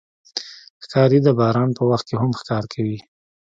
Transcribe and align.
ښکاري 0.83 1.19
د 1.23 1.27
باران 1.39 1.69
په 1.77 1.83
وخت 1.89 2.05
کې 2.09 2.15
هم 2.21 2.31
ښکار 2.39 2.63
کوي. 2.73 2.97